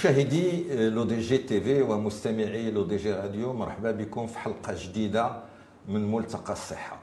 [0.00, 5.42] مشاهدي LODJ TV ومستمعي LODJ Radio مرحبا بكم في حلقة جديدة
[5.88, 6.98] من ملتقى الصحة.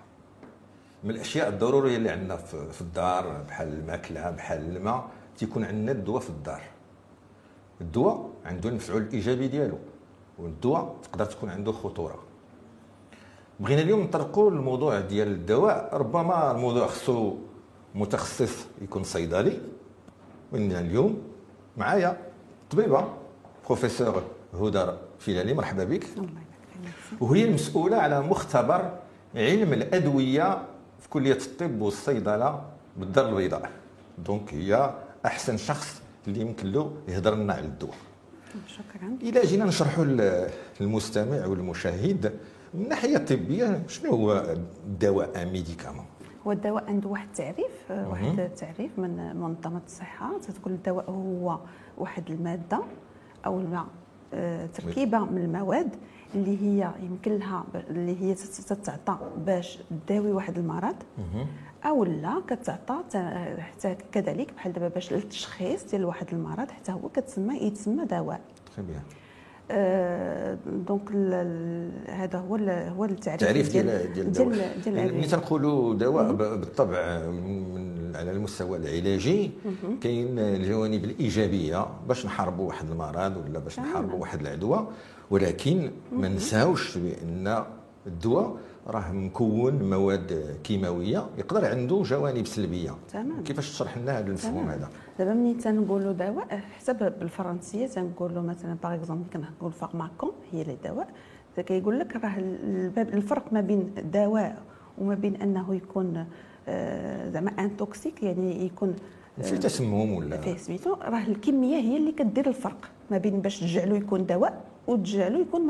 [1.04, 6.30] من الأشياء الضرورية اللي عندنا في الدار بحال الماكلة بحال الماء تيكون عندنا الدواء في
[6.30, 6.62] الدار.
[7.82, 9.77] الدواء عنده المفعول الإيجابي ديالو
[10.40, 12.20] والدواء تقدر تكون عنده خطورة.
[13.60, 15.90] بغينا اليوم نطرقوا الموضوع ديال الدواء.
[15.94, 17.36] ربما الموضوع خصو
[17.96, 19.62] متخصص يكون صيدلي.
[20.52, 21.22] وإن اليوم
[21.77, 22.27] معايا
[22.71, 23.07] طبيبة
[23.66, 24.23] بروفيسور
[24.54, 24.85] هدى
[25.20, 26.07] فيلالي مرحبا بك.
[27.20, 28.91] وهي المسؤولة على مختبر
[29.35, 30.62] علم الأدوية
[30.99, 32.62] في كلية الطب والصيدلة
[32.98, 33.70] بالدار البيضاء.
[34.18, 34.93] donc هي
[35.26, 37.96] أحسن شخص اللي يمكن له يهضر لنا على الدواء
[38.68, 39.18] شكرا.
[39.21, 40.05] إلى جينا نشرحوا
[40.79, 42.40] للمستمع والمشاهد.
[42.74, 44.34] من الناحيه الطبيه شنو هو
[44.85, 46.05] الدواء médicament؟
[46.48, 50.37] هو الدواء عنده واحد التعريف واحد التعريف من منظمة الصحة.
[50.40, 51.59] تقول الدواء هو
[51.98, 52.79] واحد المادة
[53.45, 53.85] أو الماء
[54.34, 55.90] آه، تركيبة من المواد
[56.35, 60.95] اللي هي يمكن لها اللي هي تتعطى باش تداوي واحد المرض.
[61.85, 62.95] أو لا كتعطى
[63.59, 68.41] حتى كذلك بحال دابا باش التشخيص ديال واحد المرض حتى هو كتسمى يتسمى دواء.
[68.79, 69.01] آه
[70.88, 71.12] دونك
[72.09, 72.56] هذا هو
[72.97, 78.78] هو التعريف التعريف ديال ديال ديال, ديال يعني ملي تنقولوا دواء بالطبع من على المستوى
[78.78, 79.51] العلاجي
[80.01, 84.88] كاين الجوانب الإيجابية باش نحاربوا واحد المرض ولا باش نحاربوا واحد العدوى
[85.31, 87.63] ولكن ما نساوش بأن
[88.08, 92.96] الدواء راه مكون مواد كيماوية يقدر عنده جوانب سلبية.
[93.14, 93.44] تمام.
[93.44, 94.90] كيفاش تشرح لنا هذا المفهوم هذا؟
[95.20, 101.08] دابا ملي تنقولوا دواء حسب بالفرنسية تنقولوا مثلا par exemple كنقول pharmakon هي لي دواء.
[101.58, 102.34] كيقول لك راه
[102.98, 104.58] الفرق ما بين دواء
[104.98, 106.25] وما بين أنه يكون
[106.68, 108.96] آه، زعما un toxique يعني يكون
[109.42, 113.59] في آه، تسمم ولا؟ فيه سميتو راه الكمية هي اللي كدير الفرق ما بين باش
[113.59, 115.62] تجعلو يكون دواء وتجعلو يكون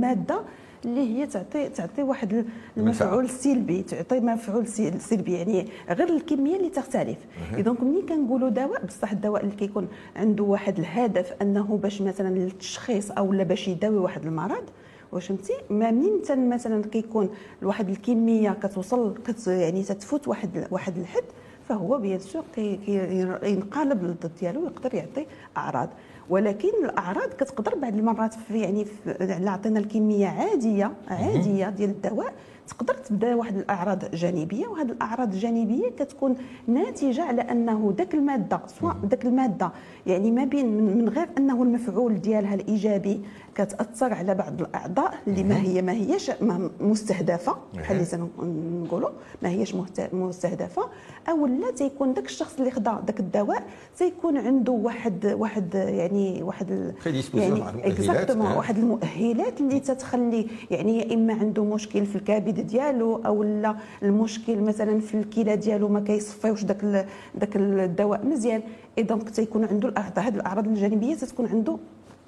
[0.00, 0.40] مادة
[0.84, 2.44] اللي هي تعطي تعطي واحد
[2.76, 4.66] المفعول سلبي تعطي مفعول
[4.98, 7.18] سلبي يعني غير الكمية اللي تختلف.
[7.58, 13.10] donc ملي كنقولوا دواء بصح الدواء اللي كيكون عنده واحد الهدف أنه باش مثلا للتشخيص
[13.10, 14.64] أو لا باش يداوي واحد المرض
[15.12, 17.30] واش فهمتي؟ ما منين مثلا كيكون
[17.62, 21.24] واحد الكمية كتوصل كت يعني تتفوت واحد واحد الحد
[21.70, 25.26] فهو بيان سور كينقلب للضد ديالو ويقدر يعطي
[25.56, 25.88] أعراض.
[26.30, 32.32] ولكن الأعراض كتقدر بعض المرات في يعني في عطينا الكمية عادية عادية ديال الدواء
[32.70, 36.36] تقدر تبدا واحد الاعراض جانبيه وهذه الاعراض الجانبيه كتكون
[36.66, 39.70] ناتجه على انه ذاك الماده سواء ذاك الماده
[40.06, 40.66] يعني ما بين
[40.98, 43.20] من غير انه المفعول ديالها الايجابي
[43.54, 46.30] كتاثر على بعض الاعضاء اللي ما هي ما هيش
[46.80, 49.10] مستهدفه بحال اللي تنقولوا
[49.42, 49.74] ما هيش
[50.12, 50.82] مستهدفه
[51.28, 53.62] أو لا تيكون ذاك الشخص اللي خدا ذاك الدواء
[53.98, 56.94] تيكون عنده واحد واحد يعني واحد
[57.34, 63.42] يعني اكزاكتومون واحد المؤهلات اللي تتخلي يعني يا إما عنده مشكل في الكبد ديالو أو
[63.42, 67.06] لا المشكل مثلا في الكلى ديالو ما كيصفيوش ذاك
[67.40, 68.62] ذاك الدواء مزيان
[68.98, 71.78] et donc تيكون عنده هذه الأعراض الجانبية تتكون عنده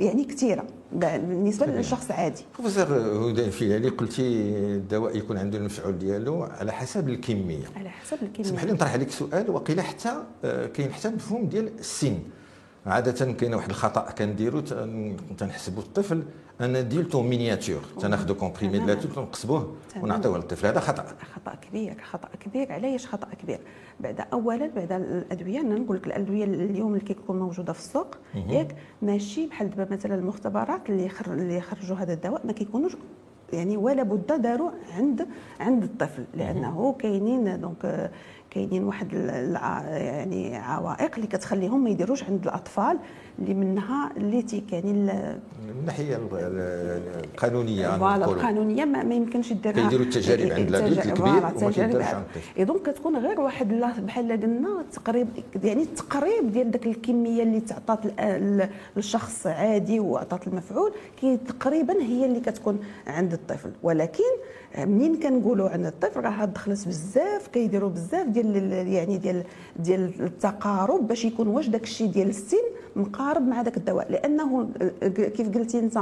[0.00, 0.64] يعني كثيرة.
[0.92, 2.42] بالنسبة للشخص عادي.
[2.58, 2.86] بروفيسور
[3.30, 4.22] هدى الفيلالي قلتي
[4.56, 7.64] الدواء يكون عنده المفعول ديالو على حسب الكمية.
[7.76, 8.46] على حسب الكمية.
[8.46, 12.18] اسمح لي نطرح عليك سؤال وقيل حتى آه، كاين حتى مفهوم ديال السن.
[12.86, 14.60] عادة كاين واحد الخطأ كنديرو
[15.38, 16.22] تنحسبوا الطفل
[16.60, 21.04] un adulte en miniature تناخذوا comprimé d'adulte تنقسموه ونعطيوه للطفل هذا خطا
[21.34, 23.60] خطا كبير خطا كبير علاش خطا كبير
[24.00, 28.16] بعد اولا بعد الادويه أنا نقول لك الادويه اليوم اللي كيكون موجوده في السوق
[28.48, 32.96] ياك ماشي بحال دابا مثلا المختبرات اللي خر اللي خرجوا هذا الدواء ما كيكونوش
[33.52, 35.28] يعني ولا بد داروا عند
[35.60, 38.10] عند الطفل لأنه كاينين دونك
[38.54, 39.12] كاينين واحد
[39.92, 42.98] يعني عوائق اللي كتخليهم ما يديروش عند الأطفال
[43.38, 50.52] اللي منها اللي يعني من الناحية القانونية voilà القانونية ما, ما يمكنش يديرها كيديروا التجارب
[50.52, 53.68] عند ال adulte الكبير وما كيديرش عند الطفل donc كتكون غير واحد
[53.98, 55.28] بحال قلنا تقريب
[55.64, 58.00] يعني التقريب ديال ديك الكمية اللي تعطات
[58.96, 63.70] للشخص عادي وعطات المفعول كي تقريبا هي اللي كتكون عند الطفل.
[63.82, 64.24] ولكن
[64.78, 69.44] منين كنقولوا عند الطفل راه دخلت بزاف كيديروا بزاف ديال يعني ديال
[69.76, 72.56] ديال التقارب باش يكون واش داك الشيء ديال السن
[72.96, 74.12] مقارب مع ذاك الدواء.
[74.12, 74.68] لأنه
[75.14, 75.98] كيف قلتي أنت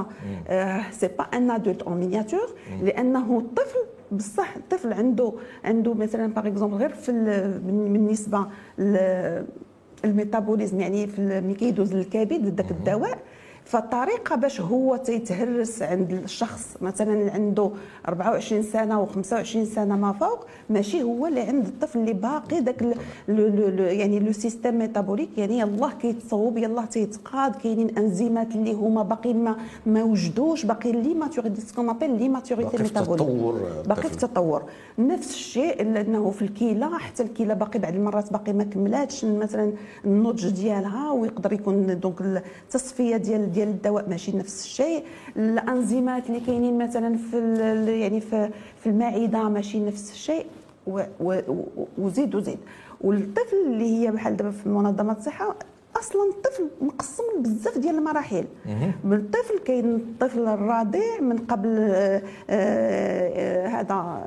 [0.90, 2.48] c'est pas un adulte en miniature
[2.82, 3.78] لأنه الطفل
[4.12, 5.32] بصح الطفل عنده
[5.64, 7.12] عنده مثلا par exemple غير في
[7.66, 8.46] بالنسبة
[10.04, 13.18] ال métabolisme يعني في ملي كيدوز للكبد ذاك الدواء
[13.70, 17.70] فالطريقة باش هو تيتهرس عند الشخص مثلا اللي عنده
[18.08, 22.96] 24 سنة و25 سنة ما فوق ماشي هو اللي عند الطفل اللي باقي داك
[23.78, 29.56] يعني le système métabolique يعني يلاه كيتصوب يلاه تيتقاد كاينين أنزيمات اللي هما باقيين ما
[29.86, 33.22] ما وجدوش باقيين l'immaturité ce qu'on appelle l'immaturité métabolique
[33.86, 34.62] باقي في التطور.
[34.98, 39.72] نفس الشيء لأنه في الكلى حتى الكلى باقي بعض المرات باقي ما كملاتش مثلا
[40.04, 45.04] النضج ديالها ويقدر يكون donc التصفية ديال ديال الدواء ماشي نفس الشيء.
[45.36, 47.38] الانزيمات اللي كاينين مثلا في
[48.00, 50.46] يعني في في المعدة ماشي نفس الشيء.
[51.98, 52.58] وزيد وزيد.
[53.00, 55.56] والطفل اللي هي بحال دابا في منظمة الصحة
[56.00, 58.44] أصلا الطفل مقسم بزاف ديال المراحل.
[59.04, 64.20] من الطفل كاين الطفل الرضيع من قبل آه، آه، هذا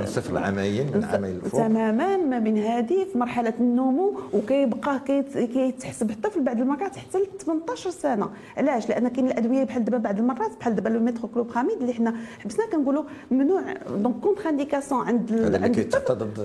[0.00, 5.00] من صفر العامين من عامين الفوق تماما ما بين هذه في مرحلة النمو وكيبقى
[5.34, 8.30] كيتحسب الطفل بعد المرات حتى ل 18 سنة.
[8.56, 12.66] علاش؟ لأن كاين الأدوية بحال دابا بعض المرات بحال دابا لو ميتروكلوبراميد اللي حنا حبسنا
[12.72, 13.60] كنقولوا ممنوع
[13.96, 16.38] donc contre-indication عند اللي كيتعطى ضد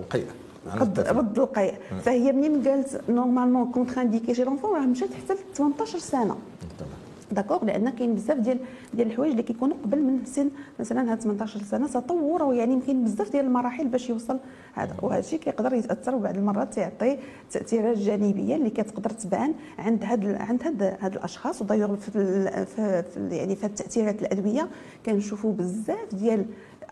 [0.00, 0.26] القيء
[0.76, 1.74] ضد ضد القيء
[2.04, 6.36] فهي منين قالت normalement contre-indiqué chez l'enfant راه مشات حتى ل 18 سنه
[7.32, 8.58] d'accord لأن كاين بزاف ديال
[8.94, 13.32] ديال الحوايج اللي كيكونوا قبل من سن مثلا هاد 18 سنة تطور ويعني يمكن بزاف
[13.32, 14.38] ديال المراحل باش يوصل
[14.74, 14.94] هذا.
[15.02, 17.18] وهذا الشيء كيقدر يتأثر وبعض المرات تيعطي
[17.50, 21.62] تأثيرات جانبية اللي كتقدر تبان عند هاد عند هاد هاد الأشخاص.
[21.62, 22.10] ودايوغ في,
[22.66, 24.68] في, في يعني في التأثيرات الأدوية
[25.06, 26.44] كنشوفوا بزاف ديال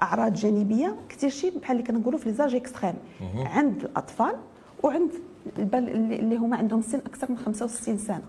[0.03, 2.95] أعراض جانبية كثير شيء بحال اللي كنقولوا في les âges extrêmes.
[3.37, 4.35] عند الأطفال
[4.83, 5.11] وعند
[5.59, 8.23] اللي هما عندهم سن أكثر من 65 سنة.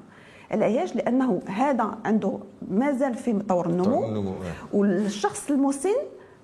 [0.54, 2.38] العلاج لأنه هذا عنده
[2.72, 4.34] مازال في مطور النمو إيه.
[4.74, 5.96] والشخص المسن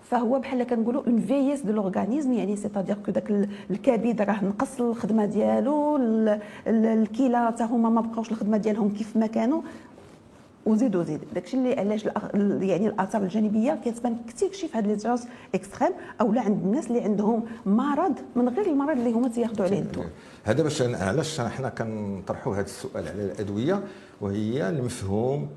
[0.01, 5.25] فهو بحال كنقولوا une vieillesse de l'organisme يعني c'est-à-dire que داك الكبد راه نقص الخدمة
[5.25, 5.97] ديالو
[6.67, 9.61] الكلى حتى هما ما بقاوش الخدمة ديالهم كيف ما كانوا
[10.65, 11.21] وزيد وزيد.
[11.33, 12.05] داكشي اللي علاش
[12.61, 16.87] يعني الاثار الجانبية كتبان كثير شي في هاد لي تراس إكستريم أو لا عند الناس
[16.87, 19.79] اللي عندهم مرض من غير المرض اللي هما تياخذوا عليه.
[19.79, 20.07] الدواء
[20.43, 23.83] هذا باش علاش حنا كنطرحوا هذا السؤال على الأدوية؟
[24.21, 25.49] وهي المفهوم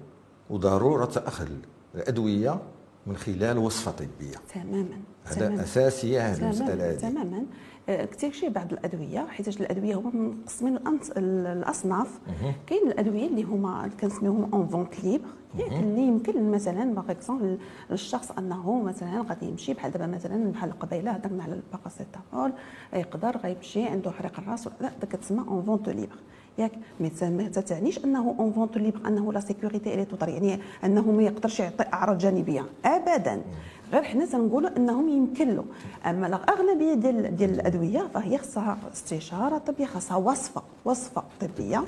[0.51, 1.49] وضرورة أخذ
[1.95, 2.59] الأدوية
[3.07, 4.37] من خلال وصفة طبية.
[4.55, 4.99] تماما.
[5.25, 6.43] هذا اساسيه هذه.
[6.43, 7.43] المساله تماما.
[7.89, 10.11] كثير شيء بعض الأدوية حيت الأدوية هما
[10.43, 10.79] مقسمين
[11.17, 12.21] الأصناف.
[12.67, 15.25] كاين الأدوية اللي هما كنسميوهم en vente libre
[15.61, 17.59] اللي يمكن مثلا par exemple
[17.93, 22.53] الشخص أنه مثلا غادي يمشي بحال دابا مثلا بحال قبيله هضرنا على الباراسيتامول
[22.93, 26.17] يقدر غيمشي عنده حريق الرأس لا كتسمى en vente libre
[26.59, 26.73] ياك.
[27.01, 27.09] ما
[27.49, 31.61] تعنيش أنه en vente libre أنه la sécurité elle est totale يعني أنه ما يقدرش
[31.61, 32.65] يعطي أعراض جانبية.
[32.85, 33.43] ابدا.
[33.93, 35.65] غير حنا تنقولوا أنهم يمكن له.
[36.07, 41.85] أما الأغلبية ديال ديال الأدوية فهي خصها استشارة طبية خصها وصفه وصفة طبية.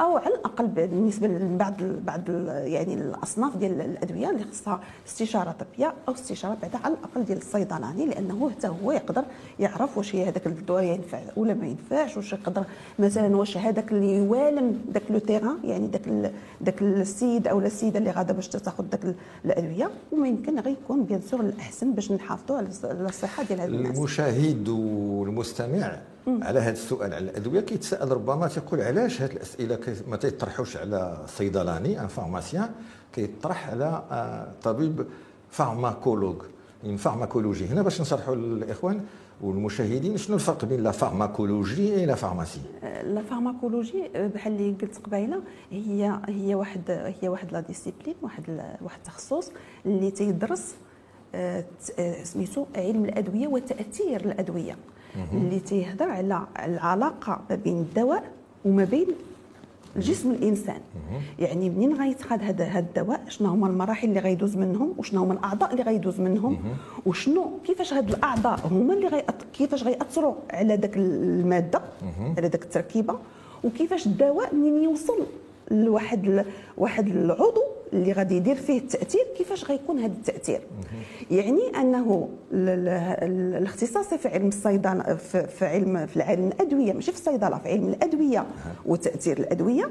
[0.00, 6.14] أو على الأقل بالنسبة لبعض بعض يعني الأصناف ديال الأدوية اللي خصها استشارة طبية أو
[6.14, 9.24] استشارة بعدا على الأقل ديال الصيدلاني لأنه حتى هو يقدر
[9.58, 12.64] يعرف واش هذاك الدواء ينفع ولا ما ينفعش واش يقدر
[12.98, 18.10] مثلا واش هذاك اللي يوالم داك لو تيران يعني داك داك السيد أو السيدة اللي
[18.10, 19.90] غادا باش تاخذ داك الأدوية.
[20.12, 22.68] وما يمكن غير يكون bien sûr الأحسن باش نحافظوا على
[23.08, 23.98] الصحة ديال هذا الناس.
[23.98, 25.98] المشاهد والمستمع
[26.28, 27.14] على هذا السؤال.
[27.14, 29.78] على الادويه كيتساءل ربما تيقول علاش هذه الأسئلة
[30.08, 32.70] ما تيطرحوش على صيدلاني un pharmacien
[33.12, 35.06] كيطرح على آه، طبيب
[35.50, 36.36] pharmacologue.
[36.84, 37.66] من pharmacologie.
[37.66, 39.00] هنا باش نشرحوا للإخوان
[39.40, 42.60] والمشاهدين شنو الفرق بين la pharmacologie la pharmacie؟
[43.02, 48.42] la pharmacologie بحال اللي قلت قبيلة هي هي واحد هي واحد la discipline واحد
[48.82, 49.50] واحد التخصص
[49.86, 50.74] اللي تيدرس
[51.34, 51.64] آه،
[51.98, 54.76] آه، سميتو علم الأدوية وتأثير الأدوية.
[55.32, 58.24] اللي تيهضر على العلاقة ما بين الدواء
[58.64, 59.06] وما بين
[59.96, 60.80] جسم الإنسان.
[61.38, 65.72] يعني منين غيتخذ هذا هذا الدواء؟ شنو هما المراحل اللي غيدوز منهم؟ وشنو هما الأعضاء
[65.72, 66.58] اللي غيدوز منهم؟
[67.06, 71.80] وشنو كيفاش هاد الأعضاء هما اللي غي كيفاش غيأثروا على داك المادة؟
[72.36, 73.18] على داك التركيبة؟
[73.64, 75.26] وكيفاش الدواء منين يوصل
[75.70, 76.44] لواحد
[76.78, 80.60] واحد العضو اللي غادي يدير فيه التأثير كيفاش غيكون هذا التأثير؟
[81.30, 85.14] يعني أنه الاختصاصي في علم الصيدلة
[85.58, 88.46] في علم في علم الأدوية ماشي في الصيدلة في علم الأدوية
[88.86, 89.90] وتأثير الأدوية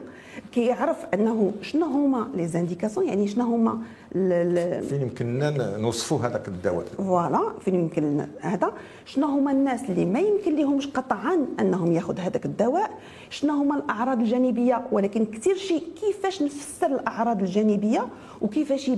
[0.51, 3.81] كيعرف أنه شنو هما لي زانديكاسيون يعني شنو هما
[4.15, 8.71] فين يمكننا نوصفوا هذاك الدواء؟ voilà فين يمكن هذا.
[9.05, 12.89] شنو هما الناس اللي ما يمكن لهمش قطعا أنهم ياخذ هذاك الدواء؟
[13.29, 18.07] شنو هما الأعراض الجانبية؟ ولكن كثير شيء كيفاش نفسر الأعراض الجانبية؟
[18.41, 18.89] وكيفاش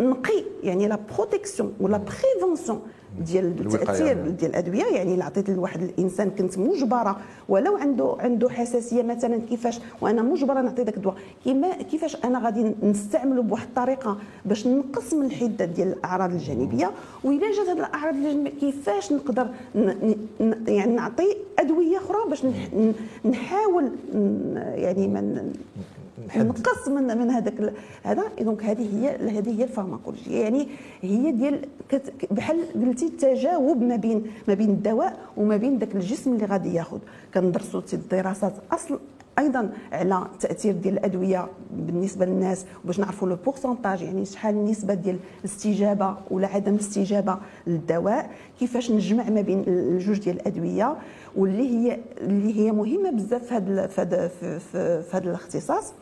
[0.00, 2.80] نقي يعني la protection و la prévention
[3.20, 9.02] ديال التأثير ديال الأدوية يعني إلا عطيت لواحد الإنسان كنت مجبرة ولو عنده عنده حساسية
[9.02, 14.66] مثلا كيفاش وأنا مجبرة نعطي ذاك الدواء كيما كيفاش أنا غادي نستعمله بواحد الطريقة باش
[14.66, 16.90] نقص من الحدة ديال الأعراض الجانبية
[17.24, 19.48] واذا جات هذه الأعراض الجانبية كيفاش نقدر
[20.66, 22.44] يعني نعطي أدوية أخرى باش
[23.24, 23.90] نحاول
[24.74, 25.52] يعني من
[26.36, 28.22] نقص من من هذاك هذا.
[28.40, 30.68] donc هذه هي هذه هي الفارماكولوجيا يعني
[31.02, 31.68] هي ديال
[32.30, 36.98] بحال قلتي التجاوب ما بين ما بين الدواء وما بين ذاك الجسم اللي غادي ياخذ
[37.34, 38.98] كندرسوا الدراسات أصل
[39.38, 45.18] أيضا على التاثير ديال الأدوية بالنسبة للناس باش نعرفوا le pourcentage يعني شحال النسبة ديال
[45.40, 48.30] الاستجابة ولا عدم الاستجابة للدواء.
[48.60, 50.96] كيفاش نجمع ما بين الجوج ديال الأدوية
[51.36, 55.92] واللي هي اللي هي مهمة بزاف في هذا في هذا الاختصاص.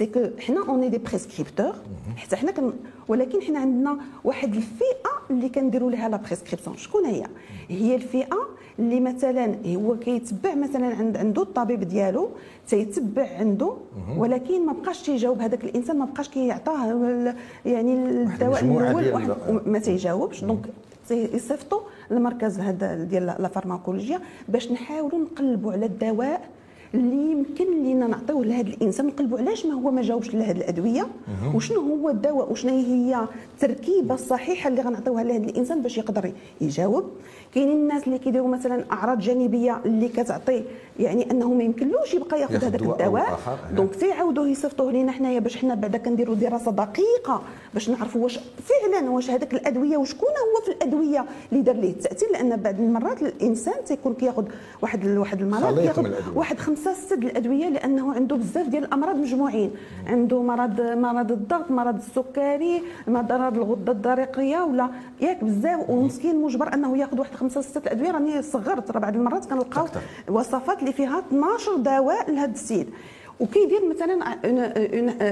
[0.00, 1.74] c'est que حنا on est des prescripteurs
[2.16, 2.72] حتى حنا كن
[3.08, 7.24] ولكن حنا عندنا واحد الفئة اللي كنديروا لها la prescription شكون هي؟
[7.68, 8.38] هي الفئة
[8.78, 12.28] اللي مثلا هو كيتبع مثلا عند عنده الطبيب ديالو
[12.68, 13.72] تيتبع عنده
[14.16, 17.34] ولكن ما بقاش تيجاوب هذاك الإنسان ما بقاش كيعطاه
[17.66, 19.28] يعني الدواء الأول واحد
[19.66, 20.44] ما تيجاوبش.
[20.44, 20.66] donc
[21.10, 21.80] يصيفطوا
[22.10, 26.48] للمركز هذا ديال la pharmacologie باش نحاولوا نقلبوا على الدواء
[26.94, 31.06] اللي يمكن لينا نعطيوه لهذا الإنسان نقلبوا علاش ما هو ما جاوبش لهذه الأدوية؟
[31.54, 37.04] وشنو هو الدواء؟ وشنو هي التركيبة الصحيحة اللي غنعطيوها لهذا الإنسان باش يقدر يجاوب؟
[37.54, 40.62] كاينين الناس اللي كيديروا مثلا أعراض جانبية اللي كتعطي
[41.00, 43.38] يعني أنه ما يمكنلوش يبقى ياخذ هذاك الدواء.
[43.76, 47.42] دونك تيعاودوا يصيفطوه لينا حنايا باش حنا بعدا كنديروا دراسة دقيقة
[47.74, 52.28] باش نعرفوا واش فعلا واش هذاك الأدوية وشكون هو في الأدوية اللي دار ليه التأثير.
[52.32, 54.44] لأن بعض المرات الإنسان تيكون كياخذ
[54.82, 59.70] واحد واحد المرض كياخذ واحد خمسة سته الأدوية لأنه عنده بزاف ديال الأمراض مجموعين.
[60.06, 64.88] عنده مرض مرض الضغط مرض السكري مرض الغدة الدرقية ولا
[65.20, 65.90] ياك بزاف.
[65.90, 69.86] ومسكين مجبر أنه ياخذ واحد خمسة ستة الادويه راني صغرت راه بعض المرات كنلقاو
[70.28, 72.90] وصفات اللي فيها 12 دواء لهذا السيد.
[73.40, 74.24] وكيدير مثلا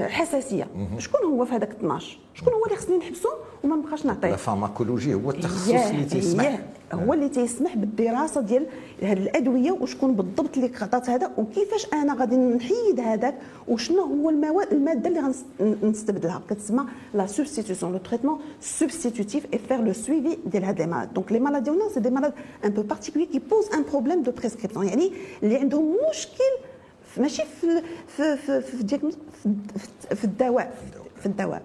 [0.07, 0.67] حساسية.
[0.97, 3.29] شكون هو في هذاك 12 شكون هو اللي خصني نحبسه
[3.63, 6.59] وما نبقاش نعطيه؟ ال pharmacologie هو التخصص اللي تيسمح.
[6.93, 8.65] هو اللي تيسمح بالدراسة ديال
[9.01, 13.35] هذه الأدوية وشكون بالضبط اللي عطات هذا وكيفاش أنا غادي نحيد هذاك
[13.67, 19.93] وشنو هو المواد المادة اللي غنستبدلها كتسمى la substitution le traitement substitutif et faire le
[19.93, 22.33] suivi ديال هاد les malades donc les malades ديالنا c'est des malades
[22.65, 25.11] un peu particuliers qui posent un problème de prescription يعني
[25.43, 26.68] اللي عندهم مشكل
[27.17, 27.67] ماشي في
[28.07, 28.83] في في في,
[30.15, 30.73] في الدواء.
[31.15, 31.61] في الدواء.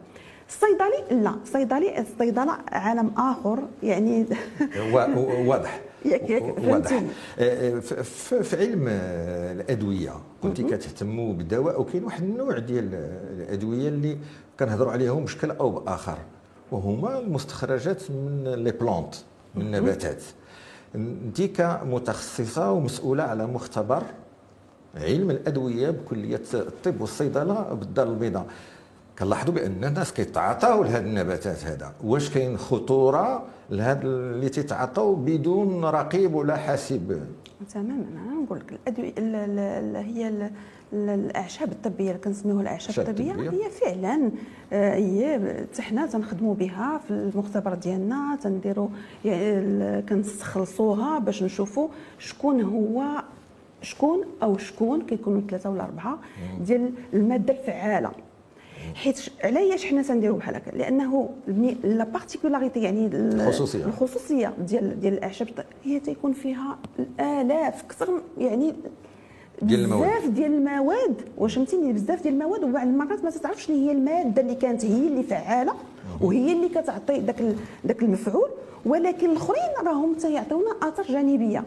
[0.48, 4.26] الصيدلي لا الصيدلي الصيدله عالم آخر يعني
[5.46, 5.80] واضح.
[6.64, 7.02] واضح.
[7.38, 7.80] آه، آه،
[8.42, 12.94] في علم الأدوية كنت كتهتموا بالدواء وكاين واحد النوع ديال
[13.40, 14.18] الأدوية اللي
[14.60, 16.18] كنهضروا عليهم بشكل أو بآخر
[16.72, 19.14] وهما المستخرجات من لي بلونت
[19.54, 20.22] من النباتات.
[20.94, 24.02] انت كمتخصصة ومسؤولة على مختبر
[24.96, 28.46] علم الأدوية بكلية الطب والصيدلة بالدار البيضاء.
[29.18, 31.92] كنلاحظوا بأن الناس كيتعاطاو لهذه النباتات هذا.
[32.04, 37.20] واش كاين خطورة لهذا اللي تيتعاطاو بدون رقيب ولا حاسب
[37.74, 40.50] تماما أنا نقول لك الأدوية هي
[40.92, 44.30] الأعشاب الطبية اللي كنسميوها الأعشاب الطبية هي فعلا
[44.72, 45.40] آه، هي
[45.72, 48.88] حتى حنا تنخدموا بها في المختبر ديالنا تنديروا
[49.24, 53.02] يعني كنستخلصوها باش نشوفوا شكون هو
[53.84, 56.18] شكون أو شكون كيكونوا ثلاثة ولا أربعة
[56.60, 58.10] ديال المادة الفعالة.
[58.94, 61.30] حيت علاش حنا تنديروا بحال هكا؟ لأنه
[61.84, 63.84] لا بارتيكولاريتي يعني الخصوصية.
[63.84, 65.48] الخصوصية ديال ديال الأعشاب
[65.84, 68.74] هي تيكون فيها الآلاف أكثر يعني
[69.62, 70.08] ديال المواد.
[70.10, 71.14] بزاف ديال المواد.
[71.38, 75.08] واش فهمتيني بزاف ديال المواد وبعض المرات ما تعرفش شنو هي المادة اللي كانت هي
[75.08, 75.74] اللي فعالة
[76.20, 77.42] وهي اللي كتعطي داك
[77.84, 78.48] داك المفعول.
[78.86, 81.64] ولكن الآخرين راهم تيعطيونا آثار جانبية.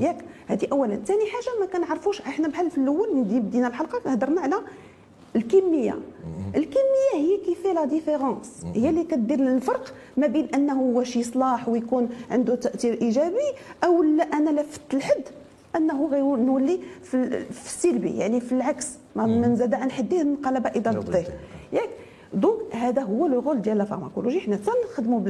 [0.00, 0.96] ياك؟ هذه اولا.
[0.96, 4.56] ثاني حاجة ما كنعرفوش إحنا بحال في الأول بدينا الحلقة هضرنا على
[5.36, 5.98] الكمية.
[6.56, 12.08] الكمية هي كيفي la différence هي اللي كدير الفرق ما بين أنه واش يصلاح ويكون
[12.30, 13.52] عنده تأثير إيجابي
[13.84, 15.22] أو لا أنا لفت الحد.
[15.76, 18.88] أنه غيولي في, في السلبي يعني في العكس.
[19.16, 21.24] من زاد عن حده انقلب إلى ضده
[21.72, 21.88] ياك؟
[22.34, 25.20] donc هذا هو le rôle ديال la pharmacologie حنا تنخدموا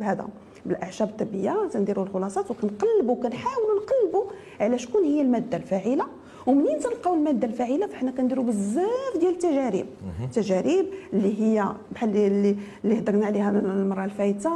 [0.00, 0.28] بهذا.
[0.66, 4.24] بالأعشاب الطبية تنديروا الخلاصات وكنقلبوا كنحاولوا نقلبوا
[4.60, 6.04] على شكون هي المادة الفاعلة.
[6.46, 9.86] ومنين تلقاو المادة الفاعلة؟ فحنا كنديروا بزاف ديال التجارب.
[10.34, 14.50] تجارب اللي هي بحال اللي اللي هضرنا عليها المرة الفايتة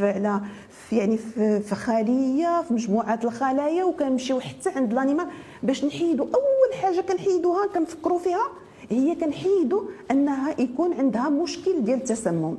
[0.00, 0.40] على
[0.70, 5.26] في يعني في, في خلية في مجموعه الخلايا وكنمشيو حتى عند الانيمال
[5.62, 8.48] باش نحيدوا أول حاجة كنحيدوها كنفكروا فيها
[8.92, 12.54] هي كنحيدوا انها يكون عندها مشكل ديال التسمم.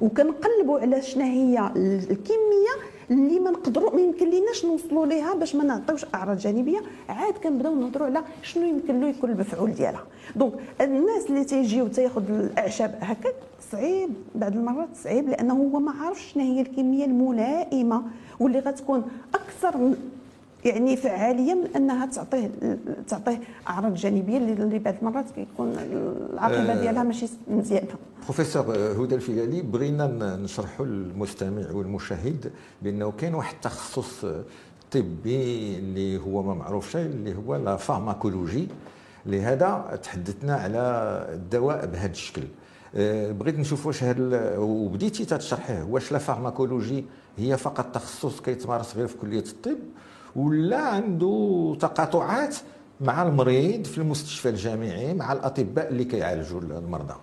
[0.00, 1.70] وكنقلبوا على شنو هي
[2.10, 2.74] الكمية
[3.10, 6.78] اللي ما نقدروا ما يمكن ليناش نوصلوا ليها باش ما نعطيوش أعراض جانبية.
[7.08, 10.02] عاد كنبداو نهضروا على شنو يمكن له يكون المفعول ديالها.
[10.36, 13.28] دونك الناس اللي تيجيو تاخذ الأعشاب هكا
[13.72, 18.02] صعيب بعض المرات صعيب لأنه هو ما عارفش شنو هي الكمية الملائمة
[18.40, 19.02] واللي غتكون
[19.34, 19.94] أكثر
[20.64, 22.50] يعني فعاليه من انها تعطيه
[23.08, 25.68] تعطيه أعراض جانبية اللي بعض المرات كيكون
[26.32, 27.88] العاقبه آه، ديالها ماشي مزيانة.
[28.24, 32.52] بروفيسور هدى الفيلالي بغينا نشرحوا للمستمع والمشاهد
[32.82, 34.24] بأنه كاين واحد التخصص
[34.92, 38.68] طبي اللي هو ما معروفش اللي هو la pharmacologie.
[39.26, 40.78] لهذا تحدثنا على
[41.34, 42.42] الدواء بهذا الشكل.
[42.94, 47.04] آه، بغيت نشوف واش هذا وبديتي تشرحيه واش la pharmacologie
[47.36, 49.78] هي فقط تخصص كيتمارس غير في كلية الطب
[50.36, 52.56] ولا عنده تقاطعات
[53.00, 57.14] مع المريض في المستشفى الجامعي مع الأطباء اللي كيعالجوا المرضى؟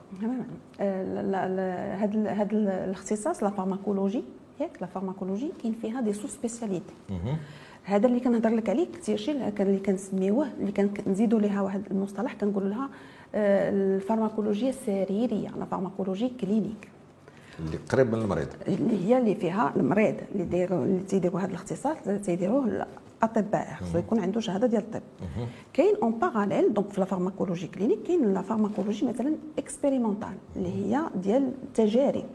[0.80, 4.24] هذا هذا الاختصاص la pharmacologie
[4.60, 6.94] ياك la pharmacologie كاين فيها des sous-spécialités
[7.84, 12.70] هذا اللي كنهضر لك عليه كثير شيء اللي كنسميوه اللي كنزيدوا لها واحد المصطلح كنقول
[12.70, 12.90] لها
[13.36, 16.90] آه، الفارماكولوجيا السريريه la pharmacologie clinique.
[17.60, 18.48] اللي قريب من المريض.
[18.68, 23.78] اللي هي اللي فيها المريض اللي دايروا اللي تيديروا هذا الاختصاص تيديروه الأطباء.
[23.82, 25.02] خصو يكون عنده شهادة ديال الطب.
[25.74, 31.02] كاين en parallèle donc في la pharmacologie clinique كاين la pharmacologie مثلا expérimentale اللي هي
[31.16, 32.26] ديال التجارب.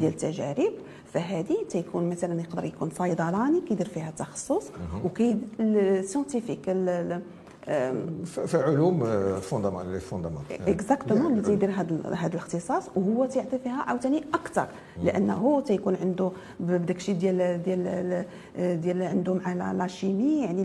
[0.00, 0.72] ديال التجارب
[1.12, 4.70] فهذه تيكون مثلا يقدر يكون صيدلاني كيدير فيها تخصص
[5.04, 6.60] وكاين ال scientifique
[8.24, 9.04] في علوم
[9.40, 14.66] fondament les fondaments exactement اللي تيدير هذا هذا الاختصاص وهو تيعطي فيها عاوتاني أكثر
[15.02, 16.30] لأنه تيكون عنده
[16.60, 18.24] بداك الشيء ديال ديال
[18.80, 20.62] ديال عنده مع la chimie يعني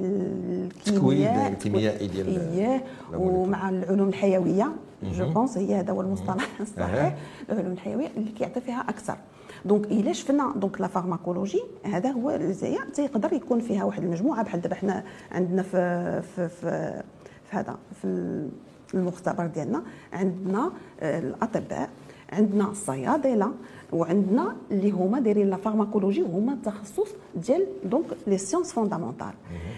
[0.87, 2.81] الكيمياء الكيميائي ديال
[3.13, 4.71] ومع العلوم الحيوية.
[5.03, 7.17] جو بونس هي هذا هو المصطلح الصحيح
[7.49, 9.17] العلوم الحيويه اللي كيعطي فيها أكثر.
[9.65, 14.61] دونك الا شفنا دونك لا فارماكولوجي هذا هو الزايا تيقدر يكون فيها واحد المجموعة بحال
[14.61, 17.01] دابا حنا عندنا في في في,
[17.49, 18.47] في هذا في
[18.93, 19.83] المختبر ديالنا.
[20.13, 21.89] عندنا آه، الأطباء
[22.33, 23.51] عندنا الصيادلة
[23.93, 29.31] وعندنا اللي هما دايرين لا فارماكولوجي وهما التخصص ديال دونك لي سيونس فوندامونتال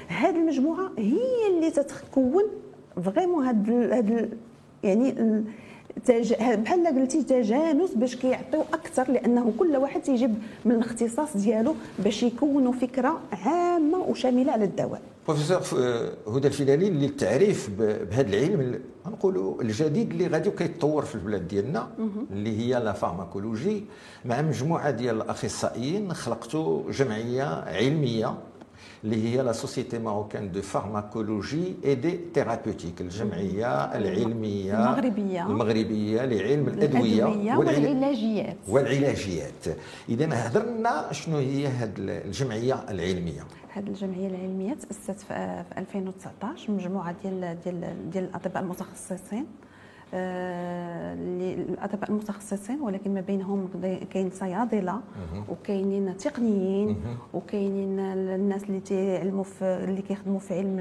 [0.07, 2.43] هذه المجموعة هي اللي تتكون
[3.03, 4.37] vraiment هاد هاد
[4.83, 5.15] يعني
[6.05, 6.33] تج...
[6.33, 12.73] بحال قلتي تجانس باش كيعطيو أكثر لأنه كل واحد تيجيب من الاختصاص ديالو باش يكونوا
[12.73, 15.01] فكرة عامة وشاملة على الدواء.
[15.27, 15.59] بروفيسور
[16.27, 21.87] هدى الفلالي للتعريف بهذا العلم نقولوا الجديد اللي غادي كيتطور في البلاد ديالنا
[22.31, 23.83] اللي هي la pharmacologie
[24.25, 28.33] مع مجموعة ديال الأخصائيين خلقتوا جمعية علمية
[29.03, 35.45] اللي هي la société marocaine de pharmacologie et de thérapeutique الجمعية العلمية المغربية.
[35.47, 37.25] المغربية لعلم الأدوية
[37.57, 38.57] والعلاجيات.
[38.67, 39.65] والعلاجيات.
[40.09, 43.41] إذا هضرنا شنو هي هذه الجمعية العلمية؟
[43.73, 49.45] هذه الجمعية العلمية تأسست في 2019 مجموعة ديال ديال ديال الأطباء المتخصصين.
[50.13, 53.69] الأطباء المتخصصين ولكن ما بينهم
[54.09, 55.01] كاين صيادلة
[55.49, 56.95] وكاينين تقنيين
[57.33, 60.79] وكاينين الناس اللي تعلموا في اللي كيخدموا في علم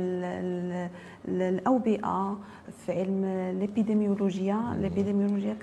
[1.28, 2.38] الاوبئه
[2.86, 4.74] في علم الإبيديميولوجيا.
[4.74, 5.56] الإبيديميولوجيا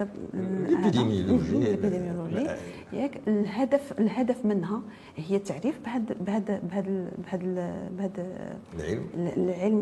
[1.52, 2.58] الإبيديميولوجيا.
[2.94, 4.82] ياك الهدف الهدف منها
[5.16, 9.06] هي التعريف بهذا بهذا بهذا بهذا بهذا العلم.
[9.16, 9.82] العلم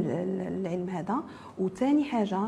[0.65, 1.15] العلم هذا.
[1.59, 2.39] وثاني حاجة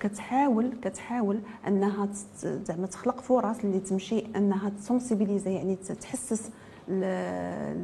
[0.00, 2.08] كتحاول كتحاول أنها
[2.42, 6.50] زعما تخلق فرص اللي تمشي أنها تسونسيبيليزي يعني تحسس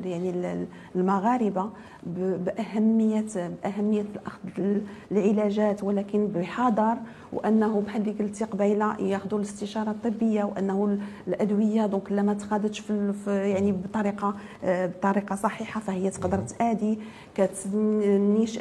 [0.04, 1.70] يعني المغاربة
[2.06, 3.24] باهميه
[3.62, 4.78] بأهمية اخذ
[5.12, 6.96] العلاجات ولكن بحذر
[7.32, 13.72] وأنه بحال اللي قلتي قبيلة ياخذوا الاستشارة الطبية وأنه الأدوية دونك لما تخادتش في يعني
[13.72, 14.34] بطريقة
[14.64, 16.98] بطريقة صحيحة فهي تقدر تآدي.
[17.34, 18.58] كتنيش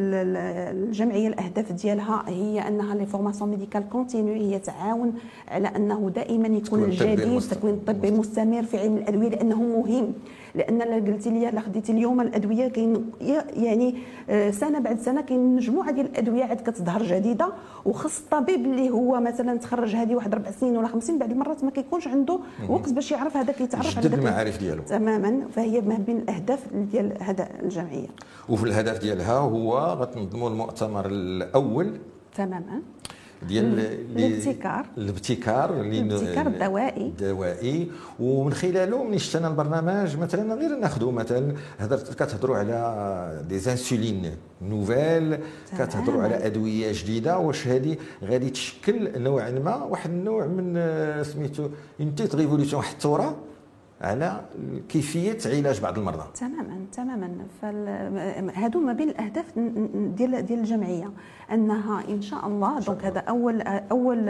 [0.00, 5.12] الجمعية الأهداف ديالها هي أنها les formations médicales continues هي تعاون
[5.48, 10.12] على أنه دائما يكون الجديد تكوين طبي مستمر في علم الأدوية لأنه مهم.
[10.54, 13.10] لأن قلتي إلا خديتي اليوم الأدوية كاين
[13.56, 13.94] يعني
[14.30, 17.52] آه، سنة بعد سنة كاين مجموعة ديال الأدوية عاد كتظهر جديدة
[17.84, 21.64] وخص الطبيب اللي هو مثلا تخرج هذه واحد أربع سنين ولا خمس سنين بعد المرات
[21.64, 24.82] ما كيكونش عنده وقت باش يعرف هذاك يتعرف على المعارف ديالو.
[24.82, 25.48] تماما.
[25.54, 26.60] فهي ما بين الأهداف
[26.92, 28.08] ديال هذا الجمعية.
[28.48, 31.98] وفي الهدف ديالها هو غتنظموا المؤتمر الأول.
[32.36, 32.82] تماما.
[33.48, 33.78] ديال
[34.16, 34.86] الابتكار.
[34.98, 37.06] الابتكار الابتكار الدوائي.
[37.06, 44.36] الدوائي ومن خلاله ملي شفنا البرنامج مثلا غير ناخذوا مثلا هضرت كتهضروا على دي انسولين
[44.62, 45.38] نوفيل
[45.78, 51.68] كتهضروا على أدوية جديدة واش هذه غادي تشكل نوعا ما واحد النوع من آه، سميتو
[52.00, 53.36] une petite révolution واحد الثوره
[54.00, 54.40] على
[54.88, 56.24] كيفية علاج بعض المرضى.
[56.34, 57.30] تماما تماما.
[58.54, 59.58] هادو ما بين الأهداف
[60.16, 61.10] ديال ديال الجمعية
[61.52, 64.28] أنها إن شاء الله donc هذا اول اول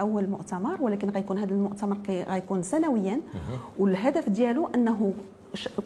[0.00, 3.20] أول مؤتمر ولكن غيكون هذا المؤتمر غيكون سنويا.
[3.78, 5.12] والهدف ديالو أنه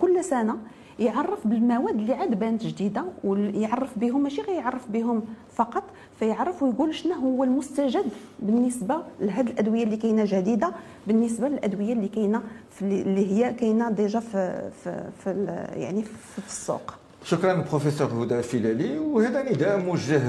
[0.00, 0.56] كل سنة
[0.98, 5.22] يعرف بالمواد اللي عاد بانت جديدة ويعرف بهم ماشي غير يعرف بهم
[5.54, 5.82] فقط
[6.18, 8.04] فيعرف ويقول شنو هو المستجد
[8.38, 10.72] بالنسبة لهذه الأدوية اللي كاينة جديدة
[11.06, 12.42] بالنسبة للأدوية اللي كاينة
[12.82, 15.30] اللي هي كاينة déjà في في, في
[15.76, 16.94] يعني في السوق.
[17.24, 20.22] شكرا بروفيسور هدى فيلالي وهذا نداء موجه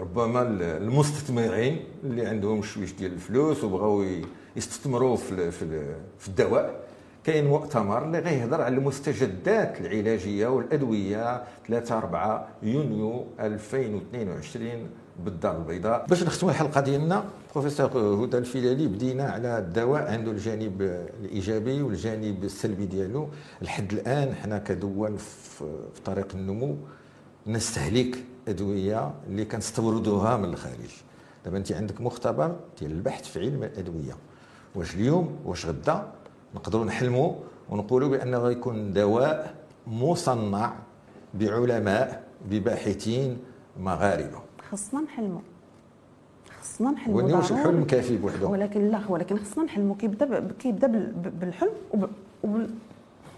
[0.00, 4.04] ربما للمستثمرين اللي عندهم شوية ديال الفلوس وبغاو
[4.56, 5.50] يستثمروا في
[6.18, 6.87] في الدواء.
[7.28, 14.70] كاين مؤتمر اللي غيهضر على المستجدات العلاجية والأدوية 3 4 يونيو 2022
[15.24, 16.06] بالدار البيضاء.
[16.06, 20.82] باش نختموا الحلقة ديالنا بروفيسور هدى الفيلالي بدينا على الدواء عنده الجانب
[21.20, 23.28] الإيجابي والجانب السلبي ديالو.
[23.62, 25.64] لحد الآن حنا كدول في
[26.04, 26.76] طريق النمو
[27.46, 30.92] نستهلك أدوية اللي كنستوردوها من الخارج.
[31.44, 34.16] دابا انت عندك مختبر ديال البحث في علم الأدوية.
[34.74, 36.12] واش اليوم؟ واش غدا؟
[36.58, 37.32] نقدروا نحلموا
[37.70, 39.54] ونقولوا بانه غيكون دواء
[39.86, 40.72] مصنع
[41.34, 43.38] بعلماء بباحثين
[43.80, 44.40] مغاربة.
[44.70, 45.40] خصنا نحلموا.
[46.60, 49.96] خصنا نحلموا وني واش الحلم كافي بوحده ولكن لا ولكن خصنا نحلموا.
[49.96, 50.86] كيبدا كيبدا
[51.40, 51.70] بالحلم
[52.42, 52.70] وبال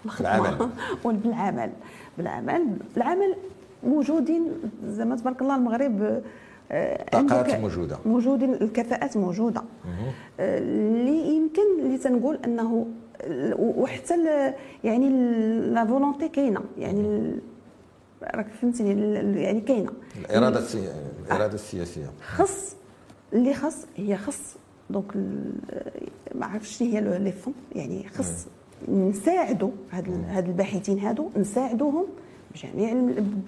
[0.04, 0.68] بالعمل.
[1.04, 1.70] وبالعمل.
[2.18, 3.36] بالعمل بالعمل
[3.84, 4.42] موجودين
[4.84, 6.22] زعما تبارك الله المغرب
[6.70, 7.98] الطاقات موجودة.
[8.06, 9.62] موجودين الكفاءات موجودة.
[10.40, 12.86] اللي يمكن اللي تنقول أنه
[13.58, 14.14] وحتى
[14.84, 15.08] يعني
[15.60, 16.60] la volonté كاينة.
[16.78, 17.32] يعني
[18.34, 19.92] راك فهمتني يعني كاينة.
[20.18, 20.60] الإرادة
[21.26, 22.10] الإرادة السياسية.
[22.34, 22.76] خص
[23.32, 24.56] اللي خص هي خص.
[24.90, 25.16] donc
[26.34, 27.54] ما عرفتش شنو هي les fonds.
[27.74, 28.46] يعني خص
[28.88, 32.06] نساعدوا هاد هاد الباحثين هادو نساعدوهم
[32.54, 32.94] بجميع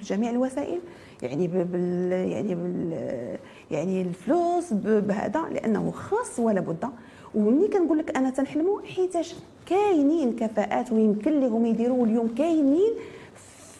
[0.00, 0.80] بجميع الوسائل.
[1.22, 3.31] يعني بال يعني بال
[3.72, 6.84] يعني الفلوس بهذا لأنه خاص ولا بد.
[7.34, 9.34] ومني كنقول لك أنا تنحلموا حيتاش
[9.66, 12.92] كاينين كفاءات ويمكن لهم يديروا اليوم كاينين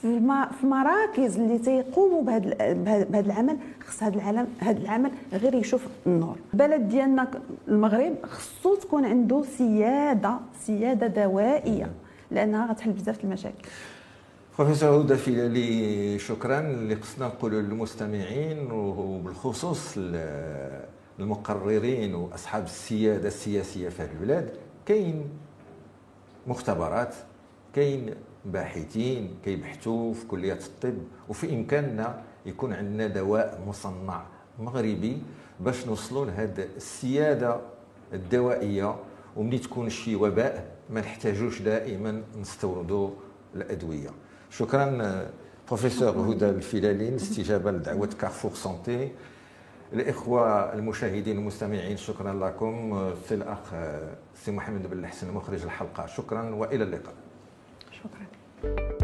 [0.03, 3.57] في مراكز اللي تيقوموا بهذا العمل.
[3.87, 6.37] خص هذا العمل هذا العمل غير يشوف النور.
[6.55, 7.29] البلد ديالنا
[7.69, 11.91] المغرب خصو تكون عنده سياده سيادة دوائية
[12.31, 13.69] لأنها غتحل بزاف المشاكل.
[14.59, 19.99] بروفيسور هدى فيلالي شكرا اللي قصنا نقولوا للمستمعين وبالخصوص
[21.19, 24.51] المقررين واصحاب السياده السياسيه في هذه البلاد
[24.87, 25.25] كاين
[26.47, 27.15] مختبرات
[27.75, 34.23] كاين باحثين كيبحثوا في كليه الطب وفي امكاننا يكون عندنا دواء مصنع
[34.59, 35.23] مغربي
[35.61, 37.61] باش نوصلوا لهذه السياده
[38.13, 38.97] الدوائيه
[39.37, 43.11] وملي تكون شي وباء ما نحتاجوش دائما نستوردوا
[43.55, 44.11] الادويه
[44.53, 45.27] شكرا
[45.69, 49.13] بروفيسور هدى الفلالي استجابة لدعوة Carrefour santé
[49.93, 53.11] الإخوة المشاهدين المستمعين شكرا لكم.
[53.29, 53.75] سي الأخ
[54.35, 56.07] سي محمد بن الحسن مخرج الحلقة.
[56.07, 57.15] شكرا وإلى اللقاء.
[57.91, 59.02] شكرا.